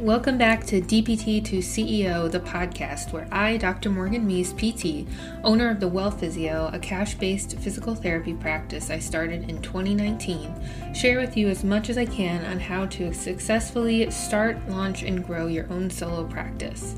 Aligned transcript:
Welcome 0.00 0.38
back 0.38 0.64
to 0.68 0.80
DPT 0.80 1.44
to 1.44 1.58
CEO, 1.58 2.30
the 2.30 2.40
podcast 2.40 3.12
where 3.12 3.28
I, 3.30 3.58
Dr. 3.58 3.90
Morgan 3.90 4.26
Meese, 4.26 4.54
PT, 4.56 5.06
owner 5.44 5.68
of 5.68 5.78
the 5.78 5.88
Well 5.88 6.10
Physio, 6.10 6.70
a 6.72 6.78
cash 6.78 7.16
based 7.16 7.58
physical 7.58 7.94
therapy 7.94 8.32
practice 8.32 8.88
I 8.88 8.98
started 8.98 9.50
in 9.50 9.60
2019, 9.60 10.94
share 10.94 11.20
with 11.20 11.36
you 11.36 11.48
as 11.48 11.64
much 11.64 11.90
as 11.90 11.98
I 11.98 12.06
can 12.06 12.46
on 12.46 12.58
how 12.58 12.86
to 12.86 13.12
successfully 13.12 14.10
start, 14.10 14.56
launch, 14.70 15.02
and 15.02 15.22
grow 15.22 15.48
your 15.48 15.70
own 15.70 15.90
solo 15.90 16.24
practice. 16.26 16.96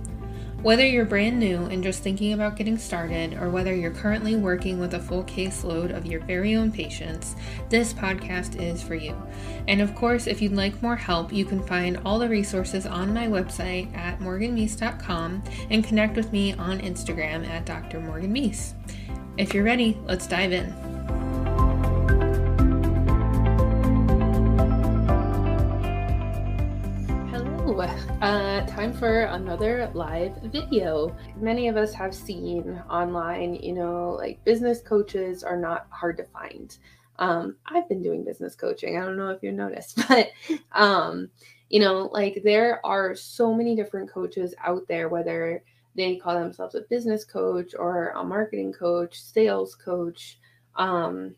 Whether 0.63 0.87
you're 0.87 1.05
brand 1.05 1.41
new 1.41 1.65
and 1.65 1.83
just 1.83 2.05
thinking 2.05 2.35
about 2.35 2.55
getting 2.55 2.79
started, 2.79 3.35
or 3.35 3.51
whether 3.51 3.75
you're 3.75 3.91
currently 3.91 4.37
working 4.37 4.79
with 4.79 4.95
a 4.95 5.01
full 5.01 5.25
caseload 5.25 5.93
of 5.93 6.07
your 6.07 6.21
very 6.21 6.55
own 6.55 6.71
patients, 6.71 7.35
this 7.69 7.93
podcast 7.93 8.63
is 8.63 8.81
for 8.81 8.95
you. 8.95 9.21
And 9.67 9.81
of 9.81 9.93
course, 9.97 10.29
if 10.29 10.41
you'd 10.41 10.53
like 10.53 10.81
more 10.81 10.95
help, 10.95 11.33
you 11.33 11.45
can 11.45 11.61
find 11.65 11.99
all 12.05 12.21
the 12.21 12.29
resources 12.29 12.87
on 12.87 13.13
my 13.13 13.27
website 13.27 13.93
at 13.97 14.21
morganmeese.com 14.21 15.43
and 15.71 15.85
connect 15.85 16.15
with 16.15 16.33
me 16.33 16.53
on 16.53 16.79
Instagram 16.79 17.45
at 17.49 17.67
Dr. 17.67 17.99
Morgan 17.99 18.33
Meese. 18.33 18.75
If 19.39 19.55
you're 19.55 19.65
ready, 19.65 19.99
let's 20.07 20.29
dive 20.29 20.53
in. 20.53 20.92
Time 28.69 28.93
for 28.93 29.23
another 29.25 29.91
live 29.93 30.35
video. 30.45 31.15
Many 31.37 31.69
of 31.69 31.77
us 31.77 31.93
have 31.93 32.15
seen 32.15 32.83
online, 32.89 33.55
you 33.57 33.75
know, 33.75 34.17
like 34.19 34.43
business 34.45 34.81
coaches 34.81 35.45
are 35.45 35.57
not 35.57 35.87
hard 35.91 36.17
to 36.17 36.25
find. 36.25 36.77
Um, 37.19 37.57
I've 37.67 37.89
been 37.89 38.03
doing 38.03 38.25
business 38.25 38.55
coaching. 38.55 38.97
I 38.97 39.05
don't 39.05 39.17
know 39.17 39.29
if 39.29 39.43
you 39.43 39.53
noticed, 39.53 40.01
but 40.09 40.31
um, 40.73 41.29
you 41.69 41.81
know, 41.81 42.09
like 42.13 42.43
there 42.45 42.85
are 42.85 43.15
so 43.15 43.53
many 43.53 43.77
different 43.77 44.11
coaches 44.11 44.55
out 44.65 44.87
there, 44.89 45.09
whether 45.09 45.63
they 45.95 46.17
call 46.17 46.35
themselves 46.35 46.75
a 46.75 46.83
business 46.83 47.25
coach 47.25 47.75
or 47.79 48.11
a 48.11 48.25
marketing 48.25 48.73
coach, 48.73 49.21
sales 49.21 49.75
coach, 49.75 50.39
um, 50.77 51.35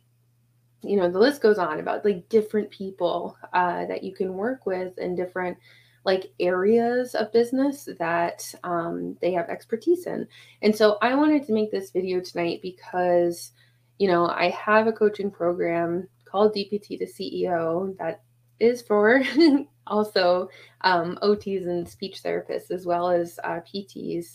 you 0.83 0.97
know, 0.97 1.11
the 1.11 1.19
list 1.19 1.43
goes 1.43 1.59
on 1.59 1.81
about 1.81 2.05
like 2.05 2.29
different 2.29 2.71
people 2.71 3.37
uh, 3.53 3.87
that 3.87 4.05
you 4.05 4.15
can 4.15 4.35
work 4.35 4.67
with 4.67 4.93
and 4.99 5.17
different 5.17 5.57
like 6.05 6.33
areas 6.39 7.15
of 7.15 7.33
business 7.33 7.89
that 7.99 8.55
um, 8.63 9.17
they 9.21 9.33
have 9.33 9.49
expertise 9.49 10.07
in. 10.07 10.27
And 10.63 10.75
so 10.75 10.99
I 11.01 11.15
wanted 11.15 11.47
to 11.47 11.53
make 11.53 11.71
this 11.71 11.91
video 11.91 12.21
tonight 12.21 12.61
because, 12.63 13.53
you 13.99 14.09
know, 14.09 14.29
I 14.29 14.51
have 14.51 14.87
a 14.87 14.93
coaching 14.93 15.31
program 15.31 16.07
called 16.25 16.55
DPT 16.55 16.99
to 16.99 17.07
CEO 17.07 17.97
that 17.99 18.23
is 18.61 18.83
for 18.83 19.23
also 19.87 20.49
um, 20.83 21.19
OTs 21.23 21.67
and 21.67 21.89
speech 21.89 22.23
therapists 22.23 22.71
as 22.71 22.87
well 22.87 23.09
as 23.09 23.39
uh, 23.43 23.61
PTs. 23.61 24.27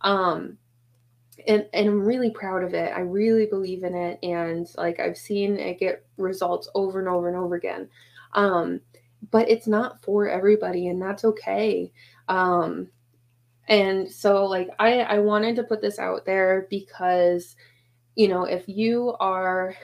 Um, 0.00 0.58
and, 1.46 1.66
and 1.72 1.88
I'm 1.88 2.02
really 2.02 2.30
proud 2.30 2.62
of 2.62 2.74
it. 2.74 2.92
I 2.94 3.00
really 3.00 3.46
believe 3.46 3.84
in 3.84 3.94
it. 3.94 4.18
And 4.22 4.68
like 4.76 5.00
I've 5.00 5.16
seen 5.16 5.56
it 5.56 5.78
get 5.78 6.04
results 6.16 6.68
over 6.74 6.98
and 6.98 7.08
over 7.08 7.28
and 7.28 7.36
over 7.36 7.54
again. 7.54 7.88
Um, 8.34 8.80
but 9.30 9.48
it's 9.48 9.66
not 9.66 10.02
for 10.02 10.28
everybody 10.28 10.88
and 10.88 11.00
that's 11.00 11.24
okay. 11.24 11.92
Um 12.28 12.88
and 13.68 14.10
so 14.10 14.44
like 14.44 14.68
i 14.78 15.00
i 15.00 15.18
wanted 15.18 15.56
to 15.56 15.62
put 15.62 15.80
this 15.80 15.98
out 15.98 16.24
there 16.24 16.66
because 16.68 17.56
you 18.16 18.28
know 18.28 18.44
if 18.44 18.64
you 18.68 19.14
are 19.20 19.74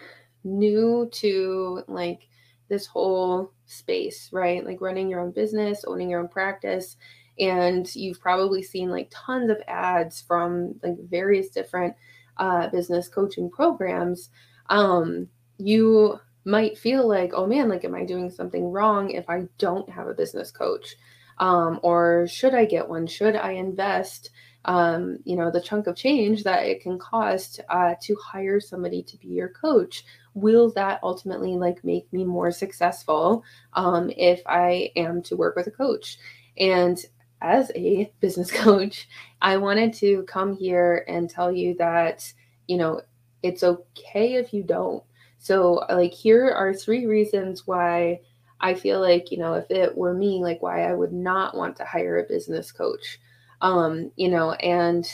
new 0.44 1.08
to 1.12 1.82
like 1.86 2.28
this 2.68 2.86
whole 2.86 3.52
space 3.66 4.30
right 4.32 4.64
like 4.64 4.80
running 4.80 5.08
your 5.08 5.20
own 5.20 5.30
business 5.30 5.84
owning 5.86 6.10
your 6.10 6.20
own 6.20 6.28
practice 6.28 6.96
and 7.38 7.94
you've 7.94 8.20
probably 8.20 8.62
seen 8.62 8.90
like 8.90 9.08
tons 9.10 9.50
of 9.50 9.62
ads 9.68 10.22
from 10.22 10.74
like 10.82 10.96
various 11.08 11.48
different 11.50 11.94
uh, 12.38 12.68
business 12.68 13.08
coaching 13.08 13.50
programs 13.50 14.30
um 14.70 15.28
you 15.58 16.18
might 16.48 16.78
feel 16.78 17.06
like, 17.06 17.32
oh 17.34 17.46
man, 17.46 17.68
like, 17.68 17.84
am 17.84 17.94
I 17.94 18.04
doing 18.04 18.30
something 18.30 18.64
wrong 18.72 19.10
if 19.10 19.28
I 19.28 19.44
don't 19.58 19.88
have 19.90 20.08
a 20.08 20.14
business 20.14 20.50
coach? 20.50 20.96
Um, 21.38 21.78
or 21.82 22.26
should 22.26 22.54
I 22.54 22.64
get 22.64 22.88
one? 22.88 23.06
Should 23.06 23.36
I 23.36 23.52
invest, 23.52 24.30
um, 24.64 25.18
you 25.24 25.36
know, 25.36 25.50
the 25.50 25.60
chunk 25.60 25.86
of 25.86 25.94
change 25.94 26.44
that 26.44 26.64
it 26.64 26.80
can 26.80 26.98
cost 26.98 27.60
uh, 27.68 27.94
to 28.00 28.16
hire 28.16 28.60
somebody 28.60 29.02
to 29.02 29.16
be 29.18 29.28
your 29.28 29.50
coach? 29.50 30.04
Will 30.34 30.72
that 30.72 31.00
ultimately 31.02 31.52
like 31.54 31.84
make 31.84 32.10
me 32.12 32.24
more 32.24 32.50
successful 32.50 33.44
um, 33.74 34.10
if 34.16 34.40
I 34.46 34.90
am 34.96 35.22
to 35.24 35.36
work 35.36 35.54
with 35.54 35.66
a 35.66 35.70
coach? 35.72 36.18
And 36.56 36.98
as 37.42 37.70
a 37.74 38.10
business 38.20 38.50
coach, 38.50 39.06
I 39.42 39.58
wanted 39.58 39.92
to 39.94 40.22
come 40.22 40.56
here 40.56 41.04
and 41.06 41.28
tell 41.28 41.52
you 41.52 41.76
that, 41.78 42.32
you 42.66 42.78
know, 42.78 43.02
it's 43.42 43.62
okay 43.62 44.34
if 44.34 44.52
you 44.52 44.62
don't. 44.62 45.04
So, 45.38 45.84
like, 45.88 46.12
here 46.12 46.50
are 46.50 46.74
three 46.74 47.06
reasons 47.06 47.66
why 47.66 48.20
I 48.60 48.74
feel 48.74 49.00
like, 49.00 49.30
you 49.30 49.38
know, 49.38 49.54
if 49.54 49.70
it 49.70 49.96
were 49.96 50.14
me, 50.14 50.42
like, 50.42 50.62
why 50.62 50.84
I 50.84 50.94
would 50.94 51.12
not 51.12 51.56
want 51.56 51.76
to 51.76 51.84
hire 51.84 52.18
a 52.18 52.28
business 52.28 52.72
coach. 52.72 53.20
Um, 53.60 54.10
you 54.16 54.28
know, 54.28 54.52
and 54.52 55.06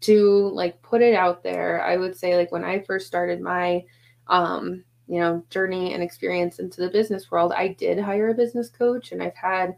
to 0.00 0.48
like 0.48 0.80
put 0.82 1.02
it 1.02 1.14
out 1.14 1.42
there, 1.42 1.82
I 1.82 1.96
would 1.96 2.16
say, 2.16 2.36
like, 2.36 2.52
when 2.52 2.64
I 2.64 2.80
first 2.80 3.06
started 3.06 3.40
my, 3.40 3.84
um, 4.28 4.84
you 5.08 5.20
know, 5.20 5.44
journey 5.50 5.94
and 5.94 6.02
experience 6.02 6.58
into 6.58 6.80
the 6.80 6.90
business 6.90 7.30
world, 7.30 7.52
I 7.52 7.68
did 7.68 7.98
hire 7.98 8.30
a 8.30 8.34
business 8.34 8.70
coach, 8.70 9.12
and 9.12 9.22
I've 9.22 9.36
had, 9.36 9.76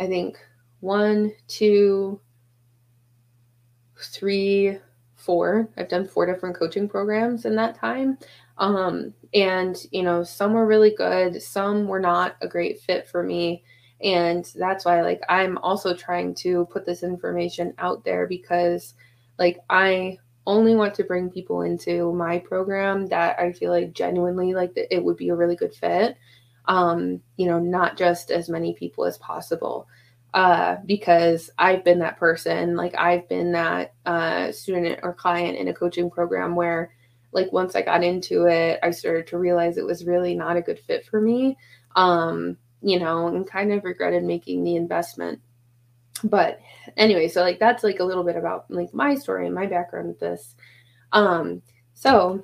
I 0.00 0.06
think, 0.06 0.38
one, 0.80 1.32
two, 1.48 2.20
three, 3.98 4.78
four. 5.14 5.68
I've 5.76 5.88
done 5.88 6.06
four 6.06 6.26
different 6.26 6.56
coaching 6.56 6.88
programs 6.88 7.44
in 7.44 7.56
that 7.56 7.74
time. 7.74 8.18
Um, 8.58 9.14
and, 9.32 9.76
you 9.90 10.02
know, 10.02 10.22
some 10.22 10.52
were 10.52 10.66
really 10.66 10.94
good, 10.94 11.42
some 11.42 11.88
were 11.88 12.00
not 12.00 12.36
a 12.40 12.48
great 12.48 12.80
fit 12.80 13.08
for 13.08 13.22
me. 13.22 13.64
And 14.02 14.44
that's 14.56 14.84
why, 14.84 15.02
like, 15.02 15.20
I'm 15.28 15.58
also 15.58 15.94
trying 15.94 16.34
to 16.36 16.66
put 16.66 16.86
this 16.86 17.02
information 17.02 17.74
out 17.78 18.04
there 18.04 18.26
because, 18.26 18.94
like, 19.38 19.58
I 19.70 20.18
only 20.46 20.74
want 20.74 20.94
to 20.94 21.04
bring 21.04 21.30
people 21.30 21.62
into 21.62 22.12
my 22.12 22.38
program 22.38 23.06
that 23.06 23.38
I 23.38 23.52
feel 23.52 23.70
like 23.70 23.94
genuinely 23.94 24.52
like 24.52 24.72
it 24.76 25.02
would 25.02 25.16
be 25.16 25.30
a 25.30 25.34
really 25.34 25.56
good 25.56 25.74
fit. 25.74 26.16
Um, 26.66 27.20
you 27.36 27.46
know, 27.46 27.58
not 27.58 27.96
just 27.96 28.30
as 28.30 28.48
many 28.48 28.74
people 28.74 29.04
as 29.04 29.18
possible. 29.18 29.88
Uh, 30.34 30.78
because 30.84 31.48
I've 31.58 31.84
been 31.84 32.00
that 32.00 32.18
person, 32.18 32.74
like 32.74 32.94
I've 32.98 33.28
been 33.28 33.52
that 33.52 33.94
uh, 34.04 34.50
student 34.50 35.00
or 35.02 35.14
client 35.14 35.56
in 35.56 35.68
a 35.68 35.74
coaching 35.74 36.10
program 36.10 36.56
where 36.56 36.90
like 37.34 37.52
once 37.52 37.74
I 37.74 37.82
got 37.82 38.02
into 38.02 38.46
it, 38.46 38.78
I 38.82 38.90
started 38.90 39.26
to 39.28 39.38
realize 39.38 39.76
it 39.76 39.84
was 39.84 40.06
really 40.06 40.34
not 40.34 40.56
a 40.56 40.62
good 40.62 40.78
fit 40.78 41.04
for 41.04 41.20
me. 41.20 41.58
Um, 41.96 42.56
you 42.80 42.98
know, 42.98 43.28
and 43.28 43.46
kind 43.46 43.72
of 43.72 43.84
regretted 43.84 44.22
making 44.22 44.62
the 44.62 44.76
investment. 44.76 45.40
But 46.22 46.60
anyway, 46.96 47.28
so 47.28 47.40
like 47.42 47.58
that's 47.58 47.82
like 47.82 48.00
a 48.00 48.04
little 48.04 48.24
bit 48.24 48.36
about 48.36 48.70
like 48.70 48.94
my 48.94 49.14
story 49.14 49.46
and 49.46 49.54
my 49.54 49.66
background 49.66 50.08
with 50.08 50.20
this. 50.20 50.54
Um, 51.12 51.62
so 51.94 52.42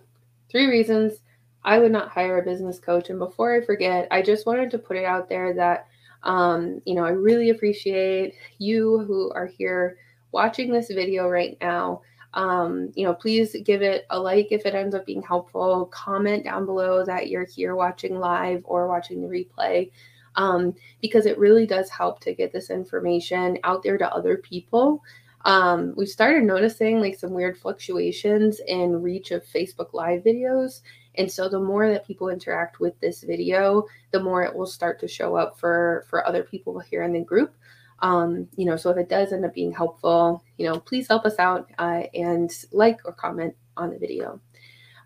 three 0.50 0.66
reasons 0.66 1.20
I 1.62 1.78
would 1.78 1.92
not 1.92 2.08
hire 2.08 2.38
a 2.38 2.44
business 2.44 2.78
coach. 2.78 3.10
And 3.10 3.18
before 3.18 3.54
I 3.54 3.64
forget, 3.64 4.08
I 4.10 4.22
just 4.22 4.46
wanted 4.46 4.70
to 4.72 4.78
put 4.78 4.96
it 4.96 5.04
out 5.04 5.28
there 5.28 5.54
that 5.54 5.86
um, 6.22 6.82
you 6.84 6.94
know, 6.94 7.04
I 7.04 7.10
really 7.10 7.50
appreciate 7.50 8.34
you 8.58 9.00
who 9.06 9.32
are 9.32 9.46
here 9.46 9.98
watching 10.32 10.70
this 10.70 10.88
video 10.88 11.28
right 11.28 11.56
now. 11.60 12.02
Um, 12.34 12.92
you 12.94 13.04
know, 13.04 13.14
please 13.14 13.56
give 13.64 13.82
it 13.82 14.06
a 14.10 14.18
like 14.18 14.48
if 14.50 14.64
it 14.66 14.74
ends 14.74 14.94
up 14.94 15.06
being 15.06 15.22
helpful. 15.22 15.86
Comment 15.86 16.44
down 16.44 16.66
below 16.66 17.04
that 17.04 17.28
you're 17.28 17.44
here 17.46 17.74
watching 17.74 18.18
live 18.18 18.62
or 18.64 18.86
watching 18.86 19.20
the 19.20 19.28
replay 19.28 19.90
um, 20.36 20.74
because 21.00 21.26
it 21.26 21.38
really 21.38 21.66
does 21.66 21.90
help 21.90 22.20
to 22.20 22.34
get 22.34 22.52
this 22.52 22.70
information 22.70 23.58
out 23.64 23.82
there 23.82 23.98
to 23.98 24.14
other 24.14 24.36
people. 24.36 25.02
Um, 25.44 25.94
we've 25.96 26.08
started 26.08 26.44
noticing 26.44 27.00
like 27.00 27.18
some 27.18 27.32
weird 27.32 27.58
fluctuations 27.58 28.60
in 28.66 29.02
reach 29.02 29.30
of 29.30 29.44
Facebook 29.44 29.92
Live 29.94 30.22
videos. 30.22 30.82
And 31.16 31.30
so 31.30 31.48
the 31.48 31.58
more 31.58 31.90
that 31.90 32.06
people 32.06 32.28
interact 32.28 32.78
with 32.78 32.98
this 33.00 33.22
video, 33.22 33.84
the 34.12 34.22
more 34.22 34.42
it 34.42 34.54
will 34.54 34.66
start 34.66 35.00
to 35.00 35.08
show 35.08 35.36
up 35.36 35.58
for 35.58 36.04
for 36.08 36.26
other 36.26 36.44
people 36.44 36.78
here 36.78 37.02
in 37.02 37.12
the 37.12 37.20
group. 37.20 37.54
Um, 38.02 38.48
you 38.56 38.64
know, 38.64 38.76
so 38.76 38.90
if 38.90 38.96
it 38.96 39.08
does 39.08 39.32
end 39.32 39.44
up 39.44 39.54
being 39.54 39.72
helpful, 39.72 40.42
you 40.56 40.66
know, 40.66 40.78
please 40.80 41.08
help 41.08 41.24
us 41.24 41.38
out 41.38 41.70
uh, 41.78 42.02
and 42.14 42.50
like 42.72 42.98
or 43.04 43.12
comment 43.12 43.54
on 43.76 43.90
the 43.90 43.98
video. 43.98 44.40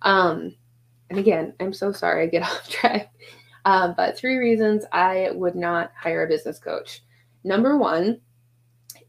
Um, 0.03 0.55
and 1.11 1.19
again, 1.19 1.55
I'm 1.61 1.73
so 1.73 1.93
sorry 1.93 2.25
I 2.25 2.27
get 2.27 2.43
off 2.49 2.69
track. 2.69 3.13
Uh, 3.65 3.95
but 3.97 4.17
three 4.17 4.37
reasons 4.37 4.85
I 4.93 5.31
would 5.33 5.55
not 5.55 5.93
hire 5.97 6.25
a 6.25 6.29
business 6.29 6.59
coach. 6.59 7.03
Number 7.45 7.77
one, 7.77 8.21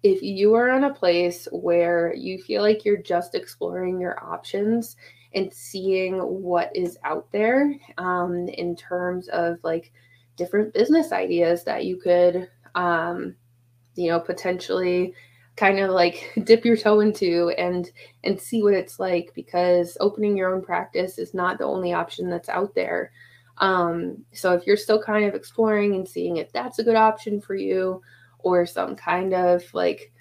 if 0.03 0.21
you 0.21 0.53
are 0.53 0.69
in 0.69 0.83
a 0.83 0.93
place 0.93 1.47
where 1.51 2.13
you 2.13 2.41
feel 2.41 2.61
like 2.61 2.85
you're 2.85 2.97
just 2.97 3.35
exploring 3.35 3.99
your 3.99 4.23
options 4.23 4.95
and 5.33 5.53
seeing 5.53 6.17
what 6.17 6.73
is 6.75 6.97
out 7.03 7.29
there 7.31 7.75
um, 7.97 8.47
in 8.47 8.75
terms 8.75 9.27
of 9.29 9.57
like 9.63 9.91
different 10.37 10.73
business 10.73 11.11
ideas 11.11 11.63
that 11.63 11.85
you 11.85 11.97
could 11.97 12.49
um, 12.75 13.35
you 13.95 14.09
know, 14.09 14.19
potentially 14.19 15.13
kind 15.55 15.79
of 15.79 15.91
like 15.91 16.31
dip 16.43 16.65
your 16.65 16.77
toe 16.77 16.99
into 16.99 17.49
and 17.57 17.91
and 18.23 18.39
see 18.39 18.61
what 18.63 18.73
it's 18.73 18.99
like 18.99 19.31
because 19.35 19.97
opening 19.99 20.35
your 20.35 20.53
own 20.53 20.61
practice 20.61 21.17
is 21.17 21.33
not 21.33 21.57
the 21.57 21.65
only 21.65 21.93
option 21.93 22.29
that's 22.29 22.49
out 22.49 22.73
there. 22.75 23.11
Um, 23.57 24.25
so 24.33 24.53
if 24.53 24.67
you're 24.67 24.75
still 24.75 25.01
kind 25.01 25.25
of 25.25 25.33
exploring 25.33 25.95
and 25.95 26.07
seeing 26.07 26.37
if 26.37 26.51
that's 26.51 26.79
a 26.79 26.83
good 26.83 26.97
option 26.97 27.39
for 27.39 27.55
you 27.55 28.01
or 28.39 28.65
some 28.65 28.95
kind 28.95 29.33
of 29.33 29.63
like 29.73 30.11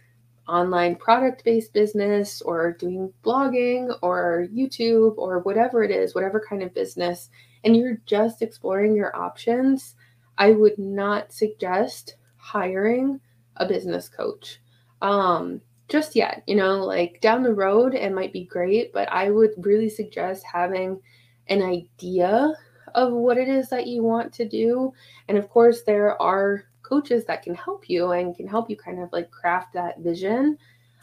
online 0.47 0.95
product 0.95 1.43
based 1.45 1.73
business 1.73 2.43
or 2.43 2.73
doing 2.73 3.13
blogging 3.25 3.97
or 4.03 4.47
YouTube 4.53 5.15
or 5.17 5.41
whatever 5.41 5.83
it 5.83 5.91
is, 5.91 6.15
whatever 6.15 6.45
kind 6.49 6.63
of 6.63 6.75
business, 6.75 7.31
and 7.65 7.77
you're 7.77 7.99
just 8.07 8.43
exploring 8.43 8.95
your 8.95 9.15
options, 9.17 9.97
I 10.39 10.51
would 10.51 10.79
not 10.79 11.33
suggest 11.33 12.17
hiring 12.37 13.21
a 13.57 13.67
business 13.67 14.09
coach. 14.09 14.61
Um, 15.03 15.61
just 15.89 16.17
yet, 16.17 16.43
you 16.47 16.57
know, 16.57 16.85
like 16.85 17.21
down 17.21 17.43
the 17.43 17.55
road, 17.55 17.95
it 17.95 18.13
might 18.13 18.33
be 18.33 18.45
great, 18.45 18.93
but 18.93 19.11
I 19.13 19.31
would 19.31 19.51
really 19.59 19.91
suggest 19.91 20.45
having 20.51 21.01
an 21.49 21.63
idea 21.63 22.55
of 22.95 23.13
what 23.13 23.37
it 23.37 23.49
is 23.49 23.69
that 23.69 23.87
you 23.87 24.03
want 24.03 24.33
to 24.35 24.49
do. 24.49 24.93
And 25.29 25.37
of 25.37 25.49
course, 25.51 25.83
there 25.83 26.21
are 26.21 26.65
coaches 26.83 27.25
that 27.27 27.43
can 27.43 27.55
help 27.55 27.89
you 27.89 28.13
and 28.13 28.37
can 28.37 28.47
help 28.47 28.71
you 28.71 28.77
kind 28.77 29.01
of 29.01 29.13
like 29.13 29.31
craft 29.31 29.75
that 29.75 29.99
vision. 30.01 30.57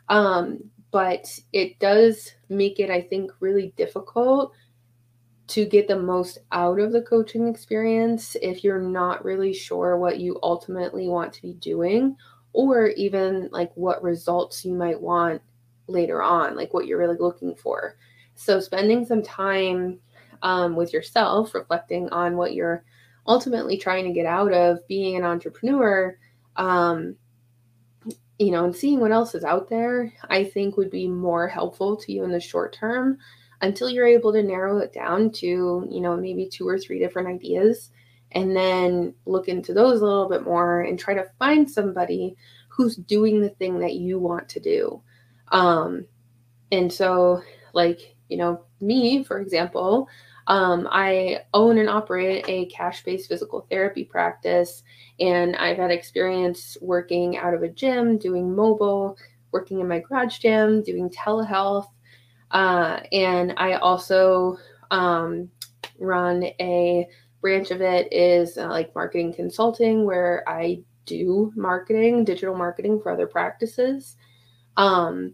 Um, 0.10 0.60
but 0.92 1.40
it 1.54 1.80
does 1.80 2.34
make 2.50 2.80
it, 2.80 2.90
I 2.90 3.02
think, 3.02 3.32
really 3.40 3.74
difficult 3.78 4.54
to 5.48 5.66
get 5.66 5.88
the 5.88 6.00
most 6.00 6.38
out 6.52 6.80
of 6.80 6.92
the 6.92 7.02
coaching 7.02 7.48
experience 7.48 8.36
if 8.42 8.64
you're 8.64 8.82
not 8.82 9.26
really 9.26 9.54
sure 9.54 9.98
what 9.98 10.20
you 10.20 10.40
ultimately 10.44 11.08
want 11.08 11.34
to 11.34 11.42
be 11.42 11.54
doing 11.54 12.16
or 12.54 12.90
even 12.90 13.50
like 13.52 13.72
what 13.76 14.04
results 14.04 14.66
you 14.66 14.74
might 14.74 15.00
want 15.00 15.42
later 15.88 16.22
on, 16.22 16.56
like 16.56 16.74
what 16.74 16.88
you're 16.88 16.98
really 16.98 17.18
looking 17.18 17.56
for. 17.56 17.98
So, 18.36 18.60
spending 18.60 19.06
some 19.06 19.22
time 19.22 20.00
um, 20.42 20.76
with 20.76 20.94
yourself, 20.94 21.54
reflecting 21.54 22.10
on 22.10 22.36
what 22.36 22.54
you're 22.54 22.84
ultimately 23.28 23.78
trying 23.78 24.06
to 24.06 24.14
get 24.14 24.26
out 24.26 24.54
of 24.54 24.86
being 24.88 25.16
an 25.16 25.24
entrepreneur, 25.24 26.18
um, 26.56 27.16
you 28.40 28.52
know, 28.52 28.66
and 28.66 28.76
seeing 28.76 29.00
what 29.00 29.12
else 29.12 29.36
is 29.36 29.44
out 29.44 29.70
there, 29.70 30.12
I 30.30 30.44
think 30.44 30.76
would 30.76 30.90
be 30.90 31.08
more 31.08 31.48
helpful 31.48 31.96
to 31.98 32.12
you 32.12 32.24
in 32.24 32.32
the 32.32 32.40
short 32.40 32.74
term 32.74 33.20
until 33.62 33.90
you're 33.90 34.08
able 34.08 34.34
to 34.34 34.42
narrow 34.42 34.80
it 34.80 34.92
down 34.92 35.30
to, 35.32 35.88
you 35.90 36.02
know, 36.02 36.18
maybe 36.18 36.48
two 36.48 36.68
or 36.68 36.80
three 36.80 36.98
different 36.98 37.28
ideas 37.28 37.92
and 38.34 38.56
then 38.56 39.14
look 39.26 39.48
into 39.48 39.74
those 39.74 40.02
a 40.02 40.06
little 40.06 40.30
bit 40.30 40.44
more 40.44 40.82
and 40.82 40.98
try 40.98 41.14
to 41.14 41.30
find 41.38 41.70
somebody 41.70 42.36
who's 42.70 42.96
doing 42.96 43.42
the 43.42 43.50
thing 43.50 43.80
that 43.80 43.96
you 43.96 44.18
want 44.20 44.48
to 44.50 44.60
do. 44.60 45.02
Um, 45.50 46.06
and 46.72 46.92
so, 46.92 47.42
like, 47.74 48.16
you 48.30 48.38
know, 48.38 48.64
me, 48.80 49.24
for 49.24 49.40
example, 49.40 50.08
um, 50.48 50.88
I 50.92 51.42
own 51.54 51.78
and 51.78 51.90
operate 51.90 52.46
a 52.48 52.66
cash 52.68 53.04
based 53.04 53.30
physical 53.30 53.68
therapy 53.70 54.04
practice, 54.04 54.84
and 55.20 55.56
I've 55.58 55.78
had 55.78 55.92
experience 55.92 56.78
working 56.82 57.38
out 57.38 57.54
of 57.54 57.64
a 57.64 57.70
gym, 57.70 58.18
doing 58.18 58.56
mobile, 58.56 59.18
working 59.52 59.82
in 59.82 59.88
my 59.88 60.00
garage 60.00 60.40
gym, 60.40 60.82
doing 60.82 61.10
telehealth. 61.10 61.88
Uh, 62.52 63.02
and 63.12 63.54
I 63.58 63.74
also 63.74 64.58
um, 64.90 65.50
run 66.00 66.44
a 66.60 67.08
branch 67.42 67.72
of 67.72 67.82
it 67.82 68.12
is 68.12 68.58
uh, 68.58 68.68
like 68.68 68.96
marketing 68.96 69.34
consulting, 69.34 70.06
where 70.06 70.44
I 70.48 70.84
do 71.06 71.52
marketing, 71.56 72.24
digital 72.24 72.56
marketing 72.56 73.02
for 73.02 73.12
other 73.12 73.28
practices. 73.28 74.16
Um, 74.78 75.34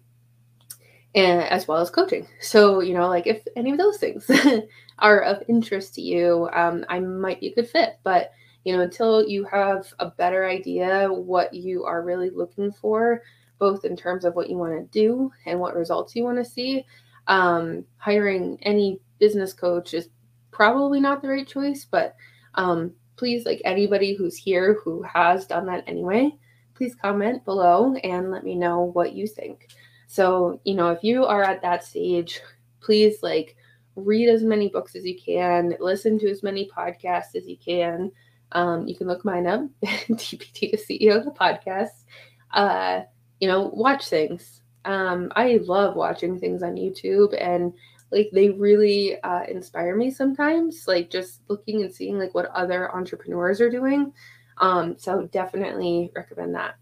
and 1.15 1.41
as 1.41 1.67
well 1.67 1.79
as 1.79 1.89
coaching. 1.89 2.27
So, 2.41 2.79
you 2.81 2.93
know, 2.93 3.07
like 3.07 3.27
if 3.27 3.43
any 3.55 3.71
of 3.71 3.77
those 3.77 3.97
things 3.97 4.29
are 4.99 5.21
of 5.21 5.43
interest 5.47 5.95
to 5.95 6.01
you, 6.01 6.49
um, 6.53 6.85
I 6.89 6.99
might 6.99 7.39
be 7.39 7.47
a 7.47 7.55
good 7.55 7.69
fit. 7.69 7.97
But, 8.03 8.31
you 8.63 8.75
know, 8.75 8.83
until 8.83 9.27
you 9.27 9.43
have 9.45 9.91
a 9.99 10.11
better 10.11 10.47
idea 10.47 11.07
what 11.11 11.53
you 11.53 11.85
are 11.85 12.03
really 12.03 12.29
looking 12.29 12.71
for, 12.71 13.23
both 13.57 13.83
in 13.83 13.95
terms 13.95 14.25
of 14.25 14.35
what 14.35 14.49
you 14.49 14.57
want 14.57 14.73
to 14.73 14.99
do 14.99 15.31
and 15.47 15.59
what 15.59 15.75
results 15.75 16.15
you 16.15 16.23
want 16.23 16.37
to 16.37 16.45
see, 16.45 16.85
um, 17.25 17.83
hiring 17.97 18.59
any 18.61 18.99
business 19.19 19.53
coach 19.53 19.95
is 19.95 20.09
probably 20.57 20.99
not 20.99 21.21
the 21.21 21.27
right 21.27 21.47
choice. 21.47 21.85
But 21.85 22.15
um, 22.55 22.91
please, 23.15 23.45
like 23.45 23.61
anybody 23.63 24.15
who's 24.15 24.35
here 24.35 24.79
who 24.83 25.03
has 25.03 25.45
done 25.45 25.67
that 25.67 25.83
anyway, 25.85 26.31
please 26.73 26.95
comment 26.95 27.45
below 27.45 27.93
and 28.03 28.31
let 28.31 28.43
me 28.43 28.55
know 28.55 28.81
what 28.81 29.13
you 29.13 29.27
think. 29.27 29.69
So, 30.07 30.59
you 30.65 30.73
know, 30.73 30.89
if 30.89 31.03
you 31.03 31.25
are 31.25 31.43
at 31.43 31.61
that 31.61 31.83
stage, 31.83 32.41
please 32.81 33.21
like 33.21 33.55
read 33.95 34.29
as 34.29 34.41
many 34.43 34.69
books 34.69 34.95
as 34.95 35.05
you 35.05 35.17
can, 35.23 35.75
listen 35.79 36.17
to 36.19 36.29
as 36.29 36.41
many 36.41 36.69
podcasts 36.75 37.35
as 37.35 37.45
you 37.47 37.57
can. 37.57 38.11
Um, 38.53 38.87
you 38.87 38.95
can 38.95 39.07
look 39.07 39.23
mine 39.23 39.45
up, 39.45 39.61
DPT 39.83 40.71
to 40.71 40.77
CEO, 40.77 41.17
of 41.17 41.25
the 41.25 41.31
podcast. 41.31 42.05
Uh, 42.53 43.01
you 43.39 43.47
know, 43.47 43.69
watch 43.73 44.07
things. 44.07 44.61
Um, 44.87 45.31
I 45.35 45.59
love 45.63 45.95
watching 45.95 46.39
things 46.39 46.63
on 46.63 46.75
YouTube 46.75 47.35
and 47.39 47.73
like 48.11 48.29
they 48.31 48.49
really 48.51 49.21
uh, 49.21 49.43
inspire 49.49 49.95
me 49.95 50.09
sometimes, 50.09 50.87
like 50.87 51.09
just 51.09 51.41
looking 51.49 51.83
and 51.83 51.93
seeing 51.93 52.17
like 52.17 52.33
what 52.33 52.49
other 52.55 52.95
entrepreneurs 52.95 53.59
are 53.59 53.69
doing. 53.69 54.13
Um, 54.59 54.95
so 54.97 55.27
definitely 55.31 56.11
recommend 56.15 56.55
that. 56.55 56.75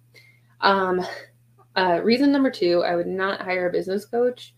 Um, 0.62 1.04
uh, 1.76 2.00
reason 2.04 2.32
number 2.32 2.52
two, 2.52 2.84
I 2.84 2.96
would 2.96 3.08
not 3.08 3.42
hire 3.42 3.70
a 3.70 3.72
business 3.72 4.06
coach 4.06 4.54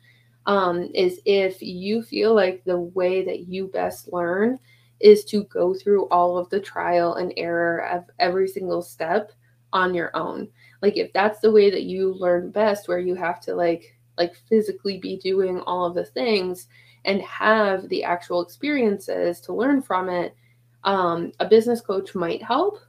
um, 0.46 0.90
is 0.94 1.22
if 1.26 1.62
you 1.62 2.02
feel 2.02 2.36
like 2.36 2.64
the 2.66 2.80
way 2.80 3.24
that 3.24 3.48
you 3.48 3.68
best 3.68 4.12
learn 4.12 4.60
is 5.00 5.24
to 5.26 5.44
go 5.46 5.74
through 5.74 6.08
all 6.10 6.38
of 6.38 6.50
the 6.50 6.60
trial 6.60 7.16
and 7.16 7.34
error 7.38 7.88
of 7.88 8.04
every 8.20 8.48
single 8.48 8.82
step 8.82 9.32
on 9.74 9.94
your 9.94 10.16
own. 10.16 10.48
Like 10.82 10.98
if 10.98 11.12
that's 11.14 11.40
the 11.40 11.52
way 11.52 11.70
that 11.70 11.84
you 11.84 12.14
learn 12.14 12.52
best, 12.52 12.88
where 12.88 13.00
you 13.00 13.16
have 13.16 13.40
to 13.42 13.56
like 13.56 13.96
like 14.18 14.36
physically 14.50 14.98
be 14.98 15.18
doing 15.18 15.60
all 15.62 15.86
of 15.86 15.94
the 15.96 16.06
things 16.06 16.68
and 17.06 17.22
have 17.22 17.88
the 17.90 18.04
actual 18.04 18.42
experiences 18.42 19.40
to 19.42 19.54
learn 19.54 19.82
from 19.82 20.10
it, 20.10 20.36
um, 20.84 21.32
a 21.40 21.48
business 21.48 21.82
coach 21.82 22.16
might 22.16 22.42
help. 22.42 22.80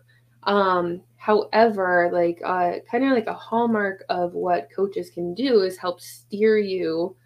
Um, 0.45 1.03
however, 1.17 2.11
like 2.13 2.41
uh, 2.45 2.81
kind 2.91 3.05
of 3.05 3.11
like 3.11 3.27
a 3.27 3.35
hallmark 3.35 4.05
of 4.09 4.35
what 4.35 4.69
coaches 4.75 5.11
can 5.11 5.35
do 5.35 5.61
is 5.63 5.77
help 5.77 6.01
steer 6.01 6.59
you 6.59 7.17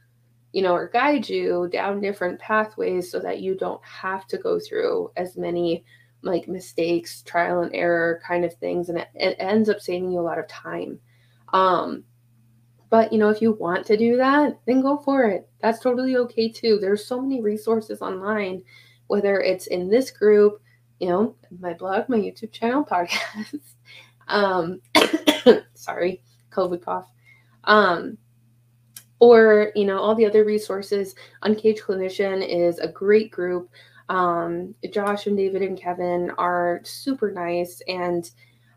you 0.52 0.62
know, 0.62 0.75
or 0.75 0.88
guide 0.88 1.28
you 1.28 1.69
down 1.73 2.00
different 2.00 2.38
pathways 2.38 3.11
so 3.11 3.19
that 3.19 3.40
you 3.40 3.54
don't 3.54 3.83
have 3.85 4.26
to 4.26 4.37
go 4.38 4.59
through 4.61 5.11
as 5.16 5.37
many 5.37 5.85
like 6.23 6.49
mistakes, 6.49 7.23
trial 7.23 7.62
and 7.62 7.75
error 7.75 8.21
kind 8.26 8.45
of 8.45 8.55
things. 8.55 8.88
And 8.88 8.99
it, 8.99 9.09
it 9.14 9.37
ends 9.38 9.69
up 9.69 9.81
saving 9.81 10.12
you 10.12 10.21
a 10.21 10.23
lot 10.23 10.38
of 10.38 10.49
time. 10.49 10.99
Um, 11.52 12.05
but 12.91 13.12
you 13.12 13.19
know, 13.19 13.31
if 13.31 13.41
you 13.41 13.52
want 13.52 13.87
to 13.87 13.97
do 13.97 14.17
that, 14.19 14.59
then 14.67 14.83
go 14.83 14.99
for 14.99 15.25
it. 15.25 15.49
That's 15.61 15.81
totally 15.81 16.17
okay 16.17 16.50
too. 16.50 16.79
There's 16.81 17.05
so 17.05 17.21
many 17.21 17.41
resources 17.41 18.02
online, 18.02 18.62
whether 19.07 19.41
it's 19.41 19.67
in 19.67 19.88
this 19.88 20.11
group, 20.11 20.61
you 21.00 21.09
know, 21.09 21.37
my 21.59 21.73
blog, 21.75 22.09
my 22.09 22.19
YouTube 22.19 22.52
channel, 22.52 22.85
podcast. 22.91 23.61
um, 24.29 24.81
sorry, 25.75 26.23
COVID 26.50 26.83
cough. 26.83 27.09
Um, 27.64 28.19
or 29.23 29.71
you 29.76 29.85
know 29.85 29.99
all 30.00 30.17
the 30.17 30.26
other 30.26 30.45
resources 30.45 31.14
uncaged 31.43 31.81
clinician 31.81 32.45
is 32.45 32.81
a 32.81 32.88
great 32.88 33.31
group 33.31 33.71
um, 34.14 34.75
josh 34.92 35.26
and 35.26 35.37
david 35.37 35.62
and 35.62 35.81
kevin 35.81 36.31
are 36.38 36.81
super 36.85 37.31
nice 37.31 37.81
and 37.88 38.31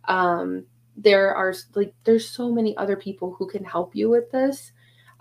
um, 0.08 0.65
there 0.98 1.34
are 1.36 1.54
like 1.74 1.94
there's 2.04 2.27
so 2.30 2.51
many 2.51 2.75
other 2.77 2.96
people 2.96 3.36
who 3.38 3.48
can 3.48 3.63
help 3.63 3.96
you 3.96 4.10
with 4.10 4.32
this. 4.32 4.72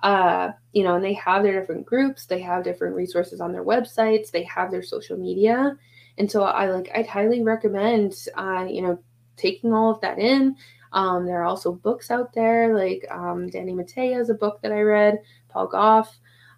Uh, 0.02 0.52
you 0.73 0.85
know 0.85 0.97
and 0.97 1.04
they 1.04 1.14
have 1.14 1.42
their 1.42 1.59
different 1.59 1.87
groups 1.87 2.26
they 2.26 2.40
have 2.40 2.62
different 2.62 2.94
resources 2.94 3.40
on 3.40 3.52
their 3.52 3.64
websites 3.64 4.30
they 4.30 4.42
have 4.42 4.71
their 4.71 4.83
social 4.83 5.16
media. 5.16 5.76
And 6.18 6.30
so 6.30 6.44
i 6.44 6.71
like 6.71 6.90
i'd 6.94 7.06
highly 7.06 7.42
recommend 7.42 8.14
uh, 8.37 8.66
you 8.68 8.83
know 8.83 8.99
taking 9.37 9.73
all 9.73 9.90
of 9.90 10.00
that 10.02 10.18
in. 10.18 10.56
Um, 10.92 11.26
there 11.26 11.40
are 11.40 11.44
also 11.44 11.73
books 11.73 12.11
out 12.11 12.33
there 12.35 12.76
like 12.76 13.04
um, 13.11 13.49
Danny 13.49 13.75
Matta 13.75 14.21
is 14.21 14.30
a 14.30 14.35
book 14.35 14.61
that 14.62 14.71
I 14.73 14.83
read, 14.83 15.18
Paul 15.49 15.66
Gough. 15.66 16.16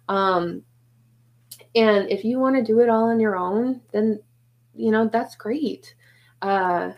Um, 0.09 0.61
and 1.75 2.09
if 2.09 2.23
you 2.23 2.39
want 2.39 2.55
to 2.55 2.63
do 2.63 2.79
it 2.79 2.89
all 2.89 3.09
on 3.09 3.19
your 3.19 3.35
own, 3.35 3.81
then 3.91 4.19
you 4.75 4.91
know 4.91 5.07
that's 5.07 5.35
great. 5.35 5.95
Uh, 6.41 6.91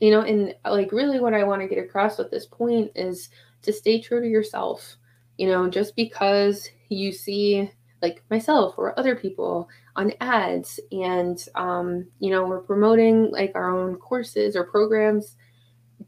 you 0.00 0.10
know, 0.10 0.22
and 0.22 0.54
like 0.64 0.92
really 0.92 1.20
what 1.20 1.34
I 1.34 1.44
want 1.44 1.62
to 1.62 1.68
get 1.68 1.82
across 1.82 2.18
with 2.18 2.30
this 2.30 2.46
point 2.46 2.90
is 2.94 3.30
to 3.62 3.72
stay 3.72 4.00
true 4.00 4.20
to 4.20 4.28
yourself. 4.28 4.96
You 5.38 5.48
know, 5.48 5.68
just 5.68 5.96
because 5.96 6.68
you 6.88 7.12
see 7.12 7.70
like 8.04 8.22
myself 8.30 8.74
or 8.76 8.98
other 8.98 9.16
people 9.16 9.68
on 9.96 10.12
ads 10.20 10.78
and 10.92 11.46
um, 11.54 12.06
you 12.20 12.30
know 12.30 12.44
we're 12.44 12.60
promoting 12.60 13.30
like 13.30 13.52
our 13.54 13.70
own 13.70 13.96
courses 13.96 14.56
or 14.56 14.64
programs 14.64 15.36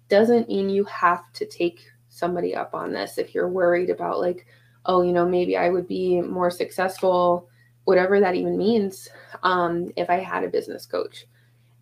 doesn't 0.09 0.49
mean 0.49 0.69
you 0.69 0.85
have 0.85 1.33
to 1.33 1.47
take 1.47 1.81
somebody 2.09 2.55
up 2.55 2.75
on 2.75 2.93
this 2.93 3.19
if 3.19 3.35
you're 3.35 3.49
worried 3.49 3.91
about 3.91 4.21
like 4.21 4.47
oh 4.87 5.03
you 5.03 5.13
know 5.13 5.27
maybe 5.27 5.57
i 5.57 5.69
would 5.69 5.87
be 5.87 6.21
more 6.21 6.51
successful 6.51 7.49
whatever 7.87 8.21
that 8.21 8.35
even 8.35 8.57
means 8.57 9.09
um, 9.43 9.91
if 9.97 10.11
i 10.11 10.17
had 10.17 10.45
a 10.45 10.49
business 10.49 10.87
coach. 10.87 11.27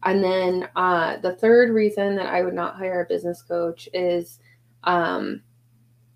And 0.07 0.23
then 0.23 0.69
uh, 0.77 1.17
the 1.19 1.35
third 1.35 1.71
reason 1.71 2.17
that 2.17 2.27
i 2.27 2.43
would 2.43 2.55
not 2.55 2.77
hire 2.77 3.03
a 3.03 3.09
business 3.09 3.43
coach 3.43 3.89
is 3.93 4.39
um, 4.85 5.43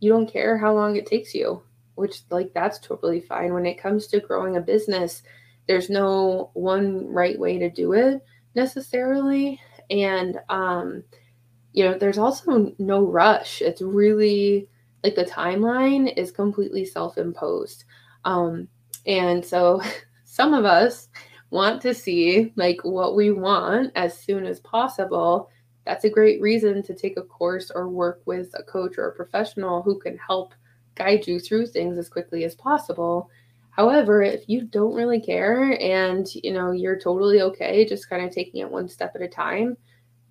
you 0.00 0.10
don't 0.10 0.32
care 0.32 0.56
how 0.56 0.72
long 0.74 0.96
it 0.96 1.06
takes 1.06 1.34
you 1.34 1.62
which 1.98 2.22
like 2.30 2.54
that's 2.54 2.78
totally 2.78 3.20
fine. 3.20 3.52
When 3.52 3.66
it 3.66 3.76
comes 3.82 4.06
to 4.08 4.20
growing 4.20 4.56
a 4.56 4.60
business 4.60 5.22
there's 5.66 5.90
no 5.90 6.50
one 6.54 7.06
right 7.08 7.38
way 7.38 7.58
to 7.58 7.68
do 7.68 7.92
it 7.92 8.24
necessarily. 8.54 9.60
And 9.90 10.38
um 10.48 11.02
you 11.72 11.84
know 11.84 11.98
there's 11.98 12.18
also 12.18 12.72
no 12.78 13.02
rush. 13.02 13.60
It's 13.60 13.82
really 13.82 14.68
like 15.02 15.16
the 15.16 15.24
timeline 15.24 16.16
is 16.16 16.30
completely 16.30 16.84
self-imposed. 16.84 17.84
Um 18.24 18.68
and 19.06 19.44
so 19.44 19.82
some 20.24 20.54
of 20.54 20.64
us 20.64 21.08
want 21.50 21.80
to 21.82 21.94
see 21.94 22.52
like 22.56 22.78
what 22.82 23.16
we 23.16 23.30
want 23.30 23.92
as 23.94 24.18
soon 24.18 24.44
as 24.44 24.60
possible. 24.60 25.50
That's 25.84 26.04
a 26.04 26.10
great 26.10 26.40
reason 26.40 26.82
to 26.82 26.94
take 26.94 27.16
a 27.16 27.22
course 27.22 27.70
or 27.74 27.88
work 27.88 28.20
with 28.26 28.50
a 28.54 28.62
coach 28.62 28.98
or 28.98 29.08
a 29.08 29.14
professional 29.14 29.82
who 29.82 29.98
can 29.98 30.18
help 30.18 30.54
guide 30.94 31.26
you 31.26 31.40
through 31.40 31.68
things 31.68 31.96
as 31.96 32.08
quickly 32.08 32.44
as 32.44 32.54
possible. 32.54 33.30
However 33.70 34.22
if 34.22 34.48
you 34.48 34.62
don't 34.62 34.94
really 34.94 35.20
care 35.20 35.80
and 35.80 36.26
you 36.34 36.52
know 36.52 36.72
you're 36.72 36.98
totally 36.98 37.40
okay 37.42 37.86
just 37.86 38.10
kind 38.10 38.24
of 38.24 38.32
taking 38.32 38.60
it 38.60 38.70
one 38.70 38.88
step 38.88 39.12
at 39.14 39.22
a 39.22 39.28
time 39.28 39.76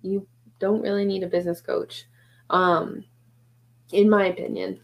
you 0.02 0.26
don't 0.58 0.82
really 0.82 1.04
need 1.04 1.22
a 1.22 1.28
business 1.28 1.60
coach. 1.60 2.04
Um 2.50 3.04
in 3.92 4.08
my 4.10 4.26
opinion. 4.26 4.80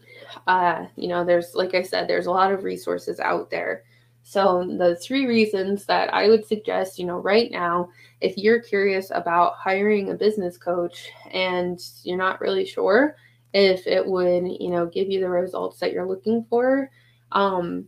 Uh 0.47 0.85
you 0.95 1.07
know 1.07 1.23
there's 1.23 1.55
like 1.55 1.73
i 1.75 1.81
said 1.81 2.07
there's 2.07 2.25
a 2.27 2.31
lot 2.31 2.51
of 2.51 2.63
resources 2.63 3.19
out 3.19 3.49
there. 3.49 3.83
So 4.23 4.65
the 4.79 4.95
three 4.95 5.27
reasons 5.27 5.85
that 5.85 6.13
i 6.13 6.27
would 6.27 6.45
suggest 6.45 6.97
you 6.97 7.05
know 7.05 7.17
right 7.17 7.51
now 7.51 7.89
if 8.21 8.37
you're 8.37 8.59
curious 8.59 9.11
about 9.13 9.53
hiring 9.55 10.09
a 10.09 10.15
business 10.15 10.57
coach 10.57 11.11
and 11.31 11.79
you're 12.03 12.17
not 12.17 12.41
really 12.41 12.65
sure 12.65 13.15
if 13.53 13.85
it 13.87 14.05
would 14.05 14.43
you 14.59 14.69
know 14.71 14.87
give 14.87 15.09
you 15.09 15.19
the 15.19 15.29
results 15.29 15.79
that 15.79 15.91
you're 15.93 16.07
looking 16.07 16.43
for 16.49 16.89
um 17.33 17.85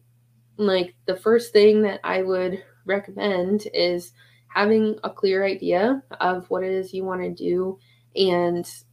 like 0.57 0.95
the 1.05 1.15
first 1.15 1.51
thing 1.53 1.81
that 1.81 2.00
i 2.03 2.21
would 2.21 2.63
recommend 2.86 3.67
is 3.74 4.13
having 4.47 4.97
a 5.03 5.09
clear 5.09 5.43
idea 5.43 6.01
of 6.21 6.50
what 6.50 6.63
it 6.63 6.71
is 6.71 6.93
you 6.93 7.03
want 7.03 7.21
to 7.21 7.31
do 7.31 7.77
and 8.15 8.83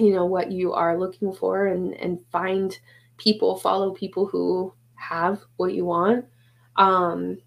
you 0.00 0.12
know 0.12 0.26
what 0.26 0.50
you 0.50 0.72
are 0.72 0.98
looking 0.98 1.32
for 1.32 1.66
and 1.66 1.94
and 1.94 2.18
find 2.30 2.78
people 3.16 3.56
follow 3.56 3.92
people 3.92 4.26
who 4.26 4.72
have 4.94 5.40
what 5.56 5.74
you 5.74 5.84
want. 5.84 6.24
Um 6.76 7.38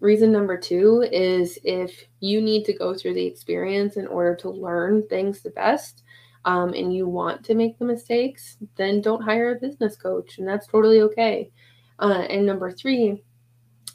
reason 0.00 0.30
number 0.30 0.56
two 0.56 1.04
is 1.10 1.58
if 1.64 2.04
you 2.20 2.40
need 2.40 2.64
to 2.64 2.72
go 2.72 2.94
through 2.94 3.14
the 3.14 3.26
experience 3.26 3.96
in 3.96 4.06
order 4.06 4.36
to 4.36 4.50
learn 4.50 5.06
things 5.08 5.40
the 5.40 5.50
best 5.50 6.02
um, 6.44 6.74
and 6.74 6.94
you 6.94 7.08
want 7.08 7.44
to 7.44 7.54
make 7.54 7.76
the 7.78 7.84
mistakes 7.84 8.56
then 8.76 9.00
don't 9.00 9.22
hire 9.22 9.50
a 9.50 9.60
business 9.60 9.96
coach 9.96 10.38
and 10.38 10.46
that's 10.46 10.68
totally 10.68 11.00
okay. 11.00 11.50
Uh, 11.98 12.24
and 12.30 12.46
number 12.46 12.70
three 12.70 13.24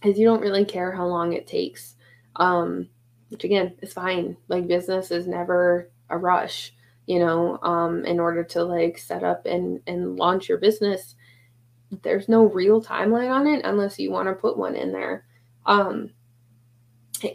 is 0.04 0.20
you 0.20 0.26
don't 0.26 0.42
really 0.42 0.66
care 0.66 0.92
how 0.92 1.06
long 1.06 1.32
it 1.32 1.48
takes 1.48 1.96
um, 2.36 2.90
which 3.30 3.44
again 3.44 3.76
is 3.82 3.94
fine. 3.94 4.36
Like 4.48 4.68
business 4.68 5.12
is 5.12 5.28
never 5.28 5.92
a 6.10 6.18
rush 6.18 6.74
you 7.10 7.18
know 7.18 7.58
um, 7.64 8.06
in 8.06 8.20
order 8.20 8.44
to 8.44 8.64
like 8.64 8.98
set 8.98 9.24
up 9.24 9.46
and 9.48 9.82
and 9.88 10.16
launch 10.18 10.48
your 10.48 10.60
business 10.60 11.16
there's 12.04 12.30
no 12.30 12.46
real 12.46 12.82
timeline 12.82 13.32
on 13.32 13.48
it 13.48 13.66
unless 13.66 13.98
you 13.98 14.12
want 14.12 14.28
to 14.28 14.34
put 14.34 14.58
one 14.58 14.76
in 14.76 14.92
there. 14.92 15.26
Um, 15.66 16.12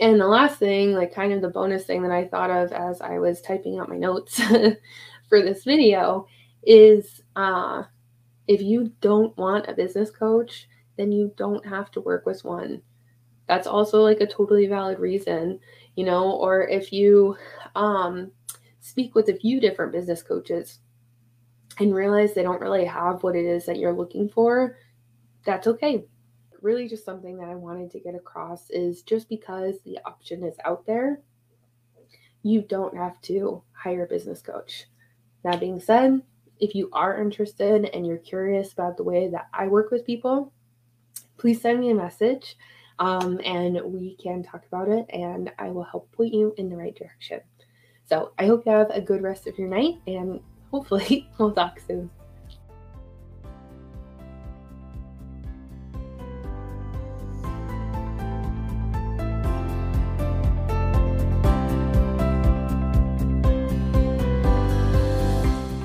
and 0.00 0.20
the 0.20 0.26
last 0.26 0.58
thing 0.58 0.92
like 0.92 1.12
kind 1.12 1.32
of 1.32 1.42
the 1.42 1.48
bonus 1.48 1.84
thing 1.84 2.02
that 2.02 2.10
i 2.10 2.24
thought 2.24 2.48
of 2.48 2.72
as 2.72 3.02
i 3.02 3.18
was 3.18 3.42
typing 3.42 3.78
out 3.78 3.90
my 3.90 3.98
notes 3.98 4.40
for 5.28 5.42
this 5.42 5.62
video 5.62 6.26
is 6.62 7.20
uh, 7.36 7.82
if 8.48 8.62
you 8.62 8.90
don't 9.02 9.36
want 9.36 9.68
a 9.68 9.74
business 9.74 10.10
coach 10.10 10.68
then 10.96 11.12
you 11.12 11.34
don't 11.36 11.66
have 11.66 11.90
to 11.90 12.00
work 12.00 12.24
with 12.24 12.44
one. 12.44 12.80
That's 13.46 13.66
also 13.66 14.00
like 14.00 14.20
a 14.20 14.26
totally 14.26 14.66
valid 14.66 14.98
reason 14.98 15.60
you 15.96 16.04
know 16.04 16.30
or 16.30 16.66
if 16.66 16.90
you 16.92 17.36
um 17.76 18.30
speak 18.84 19.14
with 19.14 19.30
a 19.30 19.36
few 19.36 19.60
different 19.60 19.92
business 19.92 20.22
coaches 20.22 20.80
and 21.78 21.94
realize 21.94 22.34
they 22.34 22.42
don't 22.42 22.60
really 22.60 22.84
have 22.84 23.22
what 23.22 23.34
it 23.34 23.46
is 23.46 23.64
that 23.64 23.78
you're 23.78 23.94
looking 23.94 24.28
for, 24.28 24.76
that's 25.46 25.66
okay. 25.66 26.04
Really, 26.60 26.86
just 26.86 27.06
something 27.06 27.38
that 27.38 27.48
I 27.48 27.54
wanted 27.54 27.90
to 27.92 28.00
get 28.00 28.14
across 28.14 28.68
is 28.68 29.00
just 29.00 29.30
because 29.30 29.76
the 29.86 29.98
option 30.04 30.44
is 30.44 30.56
out 30.66 30.84
there, 30.84 31.22
you 32.42 32.60
don't 32.60 32.94
have 32.94 33.18
to 33.22 33.62
hire 33.72 34.04
a 34.04 34.06
business 34.06 34.42
coach. 34.42 34.84
That 35.44 35.60
being 35.60 35.80
said, 35.80 36.20
if 36.60 36.74
you 36.74 36.90
are 36.92 37.22
interested 37.22 37.86
and 37.86 38.06
you're 38.06 38.18
curious 38.18 38.74
about 38.74 38.98
the 38.98 39.02
way 39.02 39.30
that 39.30 39.48
I 39.54 39.66
work 39.66 39.92
with 39.92 40.04
people, 40.04 40.52
please 41.38 41.62
send 41.62 41.80
me 41.80 41.90
a 41.90 41.94
message 41.94 42.58
um, 42.98 43.40
and 43.46 43.80
we 43.82 44.16
can 44.16 44.42
talk 44.42 44.66
about 44.66 44.90
it 44.90 45.06
and 45.08 45.50
I 45.58 45.70
will 45.70 45.84
help 45.84 46.12
point 46.12 46.34
you 46.34 46.54
in 46.58 46.68
the 46.68 46.76
right 46.76 46.94
direction. 46.94 47.40
So 48.06 48.32
I 48.38 48.46
hope 48.46 48.66
you 48.66 48.72
have 48.72 48.90
a 48.90 49.00
good 49.00 49.22
rest 49.22 49.46
of 49.46 49.58
your 49.58 49.68
night 49.68 49.96
and 50.06 50.40
hopefully 50.70 51.28
we'll 51.38 51.52
talk 51.52 51.80
soon. 51.86 52.10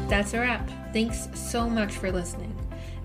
That's 0.10 0.34
a 0.34 0.40
wrap. 0.40 0.70
Thanks 0.92 1.30
so 1.34 1.70
much 1.70 1.94
for 1.94 2.12
listening. 2.12 2.59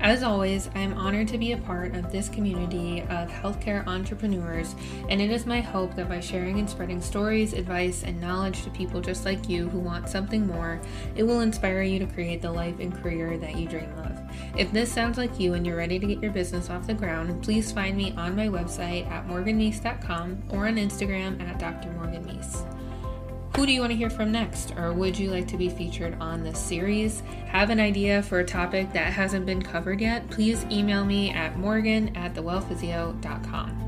As 0.04 0.22
always, 0.22 0.68
I 0.74 0.80
am 0.80 0.98
honored 0.98 1.28
to 1.28 1.38
be 1.38 1.52
a 1.52 1.56
part 1.56 1.96
of 1.96 2.12
this 2.12 2.28
community 2.28 3.00
of 3.00 3.30
healthcare 3.30 3.86
entrepreneurs, 3.86 4.74
and 5.08 5.18
it 5.18 5.30
is 5.30 5.46
my 5.46 5.62
hope 5.62 5.94
that 5.94 6.10
by 6.10 6.20
sharing 6.20 6.58
and 6.58 6.68
spreading 6.68 7.00
stories, 7.00 7.54
advice, 7.54 8.02
and 8.02 8.20
knowledge 8.20 8.64
to 8.64 8.70
people 8.70 9.00
just 9.00 9.24
like 9.24 9.48
you 9.48 9.66
who 9.70 9.78
want 9.78 10.10
something 10.10 10.46
more, 10.46 10.78
it 11.16 11.22
will 11.22 11.40
inspire 11.40 11.80
you 11.80 11.98
to 12.00 12.06
create 12.06 12.42
the 12.42 12.52
life 12.52 12.80
and 12.80 12.94
career 13.02 13.38
that 13.38 13.56
you 13.56 13.66
dream 13.66 13.90
of. 14.00 14.20
If 14.58 14.70
this 14.72 14.92
sounds 14.92 15.16
like 15.16 15.40
you 15.40 15.54
and 15.54 15.66
you're 15.66 15.78
ready 15.78 15.98
to 15.98 16.06
get 16.06 16.22
your 16.22 16.32
business 16.32 16.68
off 16.68 16.86
the 16.86 16.92
ground, 16.92 17.42
please 17.42 17.72
find 17.72 17.96
me 17.96 18.12
on 18.18 18.36
my 18.36 18.48
website 18.48 19.10
at 19.10 19.26
morganmeese.com 19.26 20.42
or 20.50 20.66
on 20.66 20.76
Instagram 20.76 21.40
at 21.40 21.58
Dr. 21.58 21.88
Who 23.56 23.66
do 23.66 23.72
you 23.72 23.80
want 23.80 23.92
to 23.92 23.96
hear 23.96 24.10
from 24.10 24.32
next? 24.32 24.72
Or 24.76 24.92
would 24.92 25.16
you 25.16 25.30
like 25.30 25.46
to 25.48 25.56
be 25.56 25.68
featured 25.68 26.16
on 26.20 26.42
this 26.42 26.58
series? 26.58 27.20
Have 27.46 27.70
an 27.70 27.78
idea 27.78 28.20
for 28.24 28.40
a 28.40 28.44
topic 28.44 28.92
that 28.92 29.12
hasn't 29.12 29.46
been 29.46 29.62
covered 29.62 30.00
yet? 30.00 30.28
Please 30.28 30.64
email 30.72 31.04
me 31.04 31.30
at 31.30 31.56
morgan 31.56 32.14
at 32.16 32.34
thewellphysio.com. 32.34 33.83